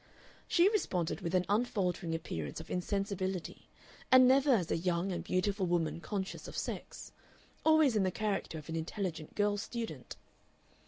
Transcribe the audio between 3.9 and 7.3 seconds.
and never as a young and beautiful woman conscious of sex;